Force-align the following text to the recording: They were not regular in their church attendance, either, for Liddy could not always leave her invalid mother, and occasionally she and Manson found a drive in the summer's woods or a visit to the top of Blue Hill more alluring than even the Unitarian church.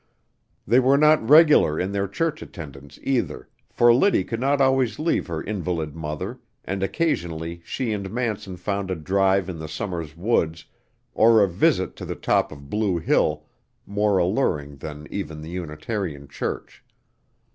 They 0.65 0.79
were 0.79 0.97
not 0.97 1.29
regular 1.29 1.79
in 1.79 1.91
their 1.91 2.07
church 2.07 2.41
attendance, 2.41 2.97
either, 3.03 3.47
for 3.69 3.93
Liddy 3.93 4.23
could 4.23 4.39
not 4.39 4.59
always 4.59 4.97
leave 4.97 5.27
her 5.27 5.43
invalid 5.43 5.95
mother, 5.95 6.39
and 6.65 6.81
occasionally 6.81 7.61
she 7.63 7.93
and 7.93 8.09
Manson 8.09 8.57
found 8.57 8.89
a 8.89 8.95
drive 8.95 9.47
in 9.47 9.59
the 9.59 9.67
summer's 9.69 10.17
woods 10.17 10.65
or 11.13 11.43
a 11.43 11.47
visit 11.47 11.95
to 11.97 12.05
the 12.07 12.15
top 12.15 12.51
of 12.51 12.67
Blue 12.67 12.97
Hill 12.97 13.45
more 13.85 14.17
alluring 14.17 14.77
than 14.77 15.05
even 15.11 15.39
the 15.43 15.51
Unitarian 15.51 16.27
church. 16.27 16.83